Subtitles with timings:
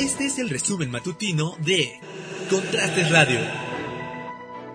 [0.00, 1.98] Este es el resumen matutino de
[2.48, 3.40] Contrastes Radio.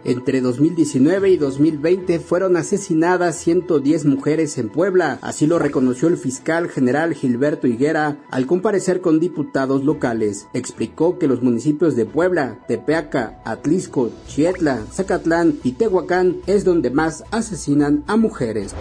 [0.04, 6.67] Entre 2019 y 2020 fueron asesinadas 110 mujeres en Puebla, así lo reconoció el fiscal
[6.70, 10.48] general Gilberto Higuera al comparecer con diputados locales.
[10.54, 17.24] Explicó que los municipios de Puebla, Tepeaca, Atlisco, Chietla, Zacatlán y Tehuacán es donde más
[17.32, 18.76] asesinan a mujeres.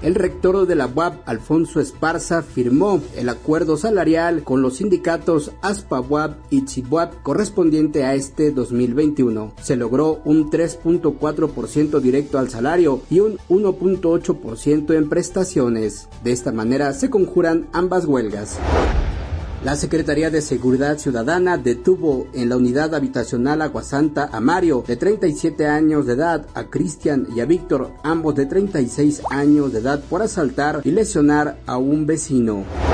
[0.00, 6.00] El rector de la UAP, Alfonso Esparza, firmó el acuerdo salarial con los sindicatos ASPA
[6.00, 9.54] UAP y CHIBUAP correspondiente a este 2021.
[9.60, 16.08] Se logró un 3.4% directo al salario y un 1.8% en prestaciones.
[16.22, 18.58] De esta manera se conjuran ambas huelgas.
[19.64, 25.66] La Secretaría de Seguridad Ciudadana detuvo en la unidad habitacional Aguasanta a Mario, de 37
[25.66, 30.22] años de edad, a Cristian y a Víctor, ambos de 36 años de edad, por
[30.22, 32.87] asaltar y lesionar a un vecino.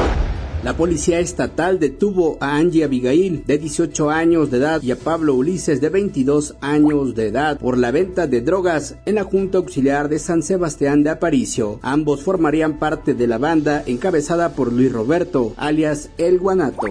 [0.64, 5.34] La policía estatal detuvo a Angie Abigail, de 18 años de edad, y a Pablo
[5.34, 10.08] Ulises, de 22 años de edad, por la venta de drogas en la Junta Auxiliar
[10.08, 11.80] de San Sebastián de Aparicio.
[11.82, 16.86] Ambos formarían parte de la banda encabezada por Luis Roberto, alias El Guanato.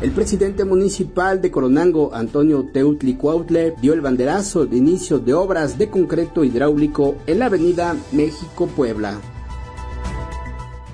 [0.00, 5.76] El presidente municipal de Coronango, Antonio Teutli Cuautle, dio el banderazo de inicio de obras
[5.76, 9.20] de concreto hidráulico en la avenida México-Puebla.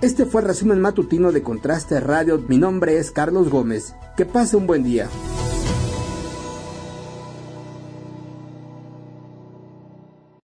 [0.01, 2.43] Este fue el resumen matutino de Contraste Radio.
[2.49, 3.95] Mi nombre es Carlos Gómez.
[4.17, 5.11] Que pase un buen día.